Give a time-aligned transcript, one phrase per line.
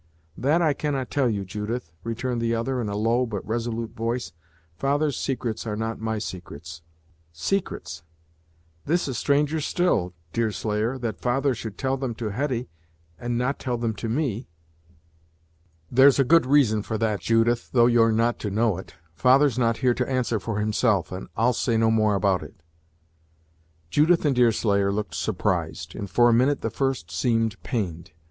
[0.35, 4.33] "That I cannot tell you, Judith," returned the other in a low but resolute voice.
[4.75, 6.81] "Father's secrets are not my secrets."
[7.31, 8.01] "Secrets!
[8.87, 12.67] This is stranger still, Deerslayer, that father should tell them to Hetty,
[13.19, 14.47] and not tell them to me!"
[15.91, 18.95] "There's a good reason for that, Judith, though you're not to know it.
[19.13, 22.63] Father's not here to answer for himself, and I'll say no more about it."
[23.91, 28.13] Judith and Deerslayer looked surprised, and for a minute the first seemed pained.